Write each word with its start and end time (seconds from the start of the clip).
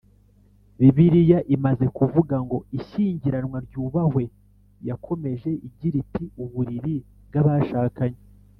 Bibiliya 0.79 1.39
imaze 1.55 1.85
kuvuga 1.97 2.35
ngo 2.45 2.57
Ishyingiranwa 2.77 3.57
ryubahwe 3.65 4.23
yakomeje 4.87 5.51
igira 5.67 5.95
iti 6.03 6.23
Uburiri 6.43 6.95
bw 7.27 7.35
abashakanye 7.41 8.21